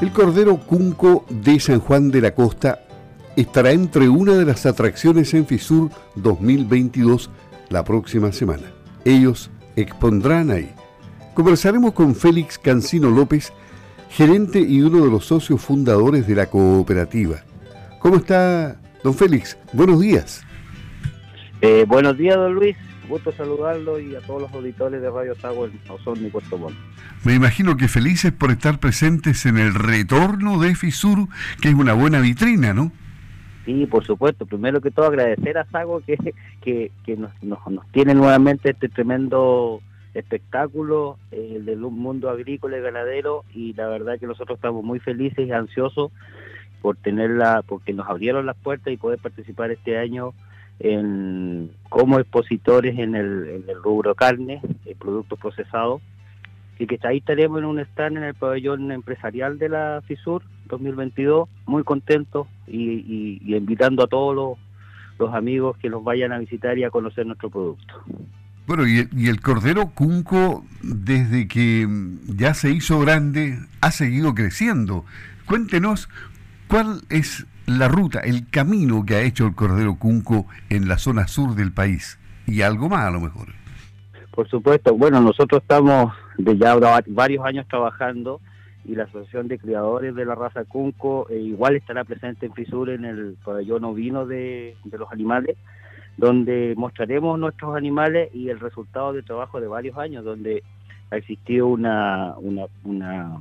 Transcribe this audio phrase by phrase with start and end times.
[0.00, 2.84] El Cordero Cunco de San Juan de la Costa
[3.34, 7.28] estará entre una de las atracciones en FISUR 2022
[7.68, 8.62] la próxima semana.
[9.04, 10.70] Ellos expondrán ahí.
[11.34, 13.52] Conversaremos con Félix Cancino López,
[14.08, 17.42] gerente y uno de los socios fundadores de la cooperativa.
[17.98, 19.58] ¿Cómo está, don Félix?
[19.72, 20.42] Buenos días.
[21.60, 22.76] Eh, buenos días, don Luis.
[23.08, 26.76] Gusto saludarlo y a todos los auditores de Radio Sago en Osorno y Puerto Montt.
[27.24, 31.28] Me imagino que felices por estar presentes en el retorno de FISUR,
[31.62, 32.92] que es una buena vitrina, ¿no?
[33.64, 34.46] Sí, por supuesto.
[34.46, 36.16] Primero que todo agradecer a Sago que,
[36.62, 37.60] que, que nos, nos,
[37.92, 39.80] tiene nuevamente este tremendo
[40.14, 45.46] espectáculo eh, del mundo agrícola y ganadero y la verdad que nosotros estamos muy felices
[45.46, 46.10] y ansiosos
[46.82, 50.32] por tenerla, porque nos abrieron las puertas y poder participar este año
[50.80, 56.00] en, como expositores en el, en el rubro carne, y productos procesados,
[56.78, 61.48] y que ahí estaremos en un stand en el pabellón empresarial de la FISUR 2022,
[61.66, 64.58] muy contentos y, invitando a todos los,
[65.18, 67.94] los, amigos que nos vayan a visitar y a conocer nuestro producto.
[68.66, 71.88] Bueno, y, y el Cordero Cunco, desde que
[72.26, 75.04] ya se hizo grande, ha seguido creciendo.
[75.46, 76.08] Cuéntenos
[76.68, 81.28] cuál es la ruta, el camino que ha hecho el Cordero Cunco en la zona
[81.28, 83.48] sur del país y algo más a lo mejor.
[84.30, 86.76] Por supuesto, bueno, nosotros estamos de ya
[87.08, 88.40] varios años trabajando
[88.84, 92.88] y la Asociación de Criadores de la Raza Cunco eh, igual estará presente en Fisur
[92.88, 95.56] en el pabellón ovino de, de los animales,
[96.16, 100.62] donde mostraremos nuestros animales y el resultado de trabajo de varios años, donde
[101.10, 103.38] ha existido una, una, una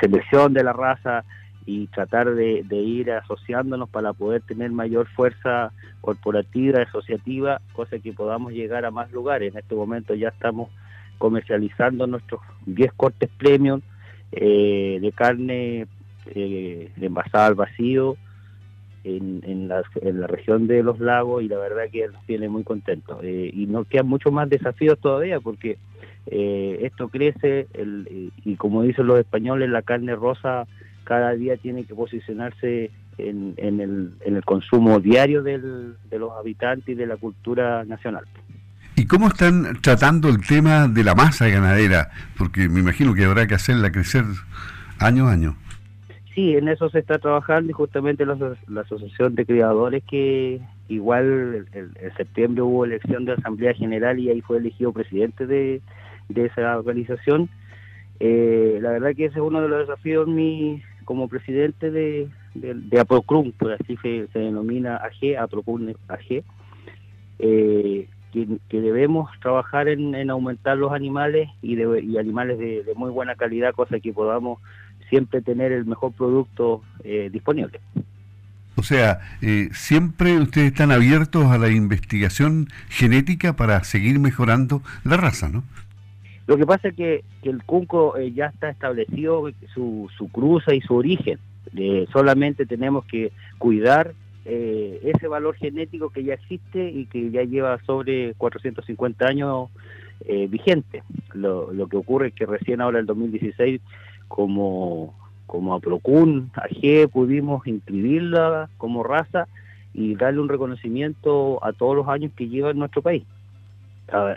[0.00, 1.24] selección de la raza,
[1.66, 8.52] y tratar de, ir asociándonos para poder tener mayor fuerza corporativa, asociativa, cosa que podamos
[8.52, 9.52] llegar a más lugares.
[9.52, 10.68] En este momento ya estamos
[11.18, 13.80] comercializando nuestros 10 cortes premium
[14.32, 15.86] eh, de carne
[16.26, 18.16] eh, envasada al vacío
[19.04, 22.48] en, en, la, en, la, región de los lagos y la verdad que nos tiene
[22.48, 23.18] muy contentos.
[23.22, 25.78] Eh, y nos quedan muchos más desafíos todavía porque
[26.26, 30.66] eh, esto crece el, y como dicen los españoles, la carne rosa
[31.04, 36.32] cada día tiene que posicionarse en, en, el, en el consumo diario del, de los
[36.32, 38.24] habitantes y de la cultura nacional.
[38.96, 42.10] ¿Y cómo están tratando el tema de la masa ganadera?
[42.38, 44.24] Porque me imagino que habrá que hacerla crecer
[44.98, 45.56] año a año.
[46.34, 48.36] Sí, en eso se está trabajando y justamente la,
[48.80, 54.58] Asociación de Criadores que igual en septiembre hubo elección de Asamblea General y ahí fue
[54.58, 55.80] elegido presidente de,
[56.28, 57.48] de esa organización.
[58.20, 63.00] Eh, la verdad que ese es uno de los desafíos mi, como presidente de, de,
[63.00, 66.42] APROCRUM, por así se, denomina AG, APROCRUM AG,
[67.38, 73.72] eh, que, debemos trabajar en, aumentar los animales y, de, animales de, muy buena calidad,
[73.72, 74.58] cosa que podamos
[75.08, 77.80] siempre tener el mejor producto eh, disponible.
[78.76, 85.16] O sea, eh, siempre ustedes están abiertos a la investigación genética para seguir mejorando la
[85.16, 85.62] raza, ¿no?
[86.46, 90.80] Lo que pasa es que, el Cunco eh, ya está establecido su, su cruza y
[90.80, 91.38] su origen.
[91.76, 97.42] Eh, solamente tenemos que cuidar eh, ese valor genético que ya existe y que ya
[97.42, 99.70] lleva sobre 450 años
[100.48, 101.02] vigente.
[101.34, 103.80] Lo, que ocurre es que recién ahora, el 2016,
[104.28, 105.14] como,
[105.46, 109.48] como a Procun, AG, pudimos inscribirla como raza
[109.92, 113.24] y darle un reconocimiento a todos los años que lleva en nuestro país.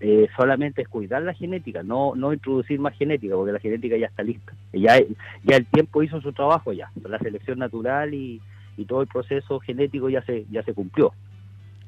[0.00, 4.06] Eh, solamente es cuidar la genética, no no introducir más genética, porque la genética ya
[4.06, 4.52] está lista.
[4.72, 5.00] Ya,
[5.42, 8.42] ya el tiempo hizo su trabajo ya, la selección natural y,
[8.76, 11.12] y todo el proceso genético ya se ya se cumplió.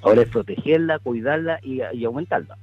[0.02, 2.56] Ahora es protegerla, cuidarla y aumentarla.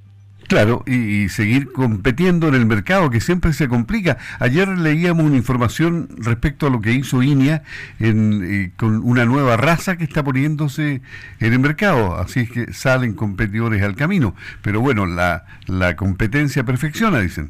[0.53, 4.19] Claro, y, seguir compitiendo en el mercado, que siempre se complica.
[4.37, 7.63] Ayer leíamos una información respecto a lo que hizo INEA
[7.99, 11.01] en, eh, con una nueva raza que está poniéndose
[11.39, 14.35] en el mercado, así es que salen competidores al camino.
[14.61, 17.49] Pero bueno, la, la competencia perfecciona, dicen.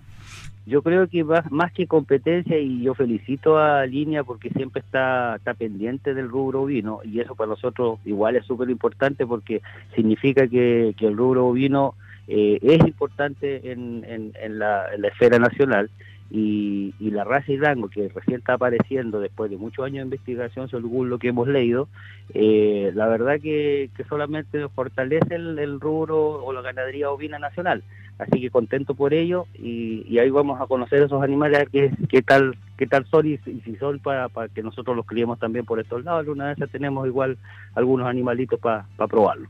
[0.66, 5.36] Yo creo que más, más que competencia, y yo felicito a Línea porque siempre está,
[5.36, 9.62] está pendiente del rubro vino, y eso para nosotros igual es súper importante porque
[9.94, 11.96] significa que, que el rubro vino
[12.28, 15.90] eh, es importante en, en, la, esfera nacional
[16.32, 17.60] y, la raza y
[17.90, 21.88] que recién está apareciendo después de muchos años de investigación según lo que hemos leído,
[22.34, 27.84] eh, la verdad que, solamente fortalece el, rubro o la ganadería ovina nacional.
[28.20, 32.88] Así que contento por ello y, ahí vamos a conocer esos animales qué, tal qué
[32.88, 36.28] tal son y, si son para, que nosotros los criemos también por estos lados.
[36.28, 37.38] Una vez tenemos igual
[37.76, 39.50] algunos animalitos para probarlos.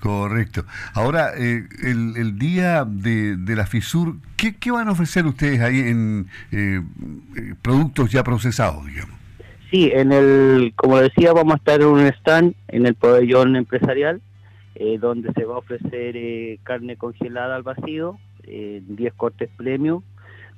[0.00, 0.64] Correcto.
[0.94, 6.80] Ahora, eh, el, día de, la FISUR, ¿qué, van a ofrecer ustedes ahí en eh,
[7.36, 9.16] eh, productos ya procesados, digamos?
[9.70, 14.22] Sí, en el, como decía, vamos a estar en un stand en el pabellón empresarial,
[15.00, 16.14] donde se va a ofrecer
[16.62, 20.02] carne congelada al vacío, 10 cortes premium,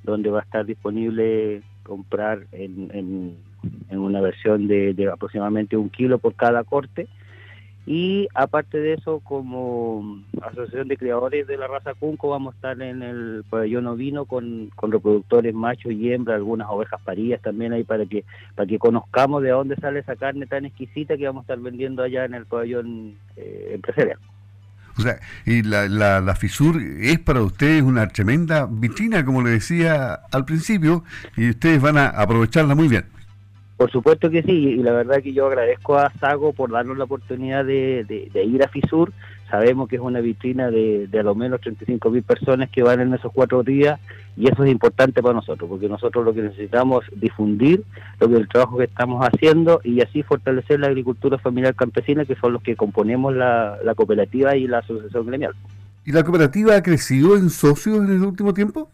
[0.03, 3.35] donde va a estar disponible comprar en,
[3.89, 7.07] en, una versión de, de aproximadamente un kilo por cada corte
[7.85, 12.81] y aparte de eso, como asociación de criadores de la raza Cunco, vamos a estar
[12.81, 17.83] en el pabellón ovino con, con reproductores machos y hembras, algunas ovejas parillas también ahí
[17.83, 18.23] para que
[18.55, 22.03] para que conozcamos de dónde sale esa carne tan exquisita que vamos a estar vendiendo
[22.03, 24.19] allá en el pabellón eh, empresarial.
[24.97, 29.51] O sea, y la, la, la, FISUR es para ustedes una tremenda vitrina, como le
[29.51, 31.03] decía al principio,
[31.37, 33.05] y ustedes van a aprovecharla muy bien.
[33.81, 37.05] Por supuesto que sí, y la verdad que yo agradezco a Sago por darnos la
[37.05, 39.11] oportunidad de, ir a FISUR.
[39.49, 42.99] Sabemos que es una vitrina de, de a lo menos 35 mil personas que van
[42.99, 43.99] en esos cuatro días
[44.37, 47.83] y eso es importante para nosotros, porque nosotros lo que necesitamos es difundir
[48.19, 52.35] lo que el trabajo que estamos haciendo y así fortalecer la agricultura familiar campesina, que
[52.35, 55.55] son los que componemos la, cooperativa y la asociación gremial.
[56.05, 58.91] ¿Y la cooperativa ha crecido en socios en el último tiempo?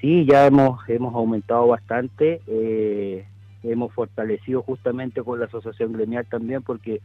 [0.00, 2.40] Sí, ya hemos, hemos aumentado bastante.
[2.46, 3.26] Eh,
[3.70, 7.00] hemos fortalecido justamente con la asociación gremial también, porque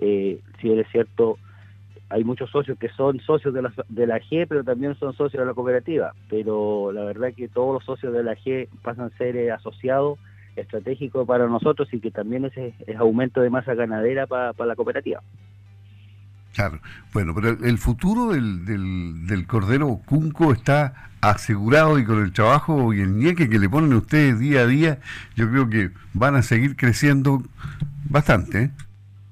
[0.00, 1.38] eh, si es cierto,
[2.08, 5.40] hay muchos socios que son socios de la, de la G, pero también son socios
[5.40, 6.14] de la cooperativa.
[6.28, 10.18] Pero la verdad que todos los socios de la G pasan a ser eh, asociados
[10.56, 15.22] estratégicos para nosotros y que también ese es aumento de masa ganadera para la cooperativa.
[16.54, 16.80] Claro,
[17.14, 22.92] bueno, pero el futuro del, del, del cordero cunco está asegurado y con el trabajo
[22.92, 24.98] y el ñeque que le ponen ustedes día a día,
[25.36, 27.42] yo creo que van a seguir creciendo
[28.10, 28.64] bastante.
[28.64, 28.70] ¿eh?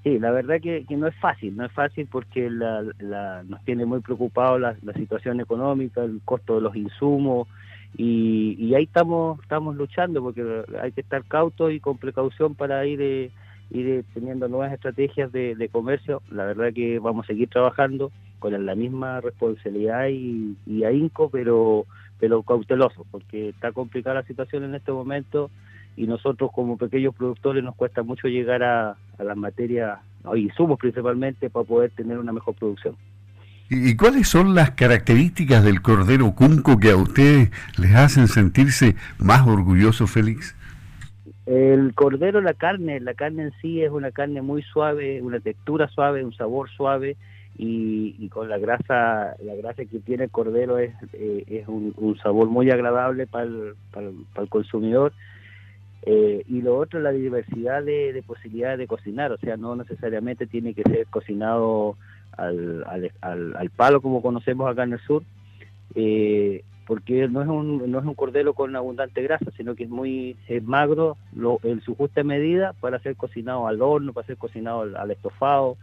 [0.04, 4.00] Sí, la verdad que, no es fácil, no es fácil porque la, nos tiene muy
[4.00, 7.48] preocupado la, situación económica, el costo de los insumos
[7.98, 12.86] y, y ahí estamos estamos luchando porque hay que estar cautos y con precaución para
[12.86, 13.02] ir...
[13.02, 13.30] Eh,
[13.70, 16.22] ir teniendo nuevas estrategias de, comercio.
[16.30, 21.86] La verdad que vamos a seguir trabajando con la misma responsabilidad y, ahínco, pero,
[22.18, 25.50] pero cauteloso, porque está complicada la situación en este momento
[25.96, 29.98] y nosotros como pequeños productores nos cuesta mucho llegar a, las materias,
[30.34, 32.96] y insumos principalmente, para poder tener una mejor producción.
[33.68, 39.46] ¿Y cuáles son las características del cordero cunco que a ustedes les hacen sentirse más
[39.46, 40.56] orgullosos, Félix?
[41.50, 45.88] El cordero, la carne, la carne en sí es una carne muy suave, una textura
[45.88, 47.16] suave, un sabor suave
[47.58, 52.46] y, con la grasa, la grasa que tiene el cordero es, eh, es un, sabor
[52.46, 55.12] muy agradable para el, para consumidor.
[56.02, 60.72] Eh, y lo otro, la diversidad de, posibilidades de cocinar, o sea, no necesariamente tiene
[60.72, 61.96] que ser cocinado
[62.36, 62.84] al,
[63.22, 65.24] al, al, palo como conocemos acá en el sur.
[65.96, 69.88] Eh, porque no es un, no es un cordero con abundante grasa, sino que es
[69.88, 71.16] muy magro
[71.62, 75.76] en su justa medida para ser cocinado al horno, para ser cocinado al, estofado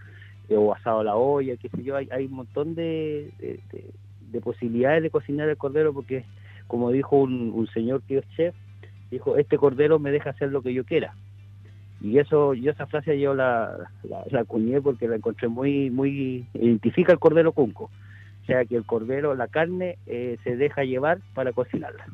[0.50, 1.96] eh, o asado a la olla, qué sé yo.
[1.96, 6.26] Hay, hay un montón de, de, posibilidades de cocinar el cordero porque,
[6.68, 8.54] como dijo un, señor que es chef,
[9.10, 11.14] dijo, este cordero me deja hacer lo que yo quiera.
[12.02, 16.48] Y eso, yo esa frase yo la, la, la acuñé porque la encontré muy, muy,
[16.54, 17.90] identifica el cordero cunco
[18.48, 22.08] sea que el cordero, la carne, eh, se deja llevar para cocinarla.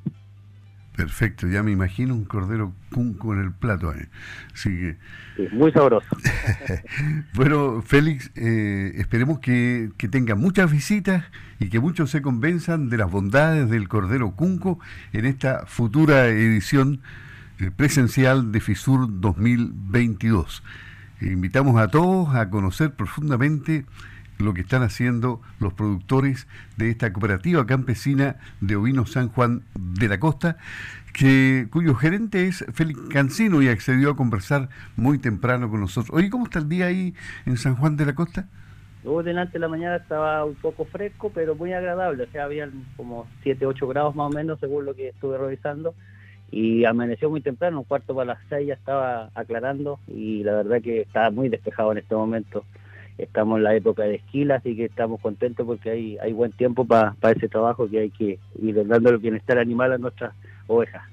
[0.95, 3.89] Perfecto, ya me imagino un cordero cunco en el plato.
[3.89, 4.05] ahí.
[4.53, 4.97] Así que...
[5.51, 6.07] muy sabroso.
[7.33, 11.23] bueno, Félix, eh, esperemos que, que tenga muchas visitas
[11.59, 14.79] y que muchos se convenzan de las bondades del cordero cunco
[15.13, 17.01] en esta futura edición
[17.59, 20.63] eh, presencial de FISUR 2022.
[21.21, 23.85] Invitamos a todos a conocer profundamente
[24.43, 26.47] lo que están haciendo los productores
[26.77, 30.57] de esta cooperativa campesina de ovinos San Juan de la Costa,
[31.13, 36.15] que, cuyo gerente es Félix Cancino y accedió a conversar muy temprano con nosotros.
[36.15, 37.13] Oye, ¿cómo está el día ahí
[37.45, 38.47] en San Juan de la Costa?
[39.03, 42.23] Luego delante de la mañana estaba un poco fresco, pero muy agradable.
[42.23, 45.93] O sea, habían como 7, 8 grados más o menos, según lo que estuve revisando.
[46.51, 50.81] Y amaneció muy temprano, un cuarto para las 6 ya estaba aclarando y la verdad
[50.81, 52.63] que estaba muy despejado en este momento
[53.17, 56.85] estamos en la época de esquila, así que estamos contentos porque hay, hay buen tiempo
[56.85, 60.33] para ese trabajo que hay que ir dando el bienestar animal a nuestras
[60.67, 61.03] ovejas.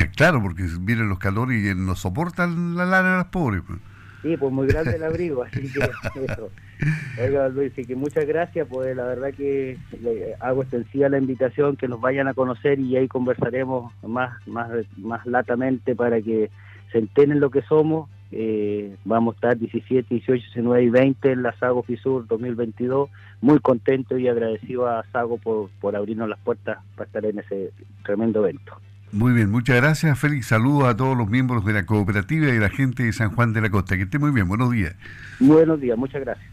[0.00, 3.62] Eh, claro, porque vienen los calores y no soportan la lana de las pobres.
[3.66, 3.78] Pues.
[4.22, 5.80] Sí, pues muy grande el abrigo, así que
[6.24, 6.50] eso.
[7.20, 11.76] Oiga, Luis, y que muchas gracias, pues la verdad que le hago extensiva la invitación,
[11.76, 16.50] que nos vayan a conocer y ahí conversaremos más, más, más latamente para que
[16.92, 21.42] se enteren lo que somos Eh, vamos a estar 17, 18, 19 y 20 en
[21.42, 23.10] la Sago FISUR 2022.
[23.42, 27.72] Muy contento y agradecido a Sago por, por abrirnos las puertas para estar en ese
[28.04, 28.72] tremendo evento.
[29.12, 30.46] Muy bien, muchas gracias, Félix.
[30.46, 33.60] Saludos a todos los miembros de la cooperativa y la gente de San Juan de
[33.60, 33.96] la Costa.
[33.96, 34.94] Que esté muy bien, buenos días.
[35.38, 36.51] Buenos días, muchas gracias.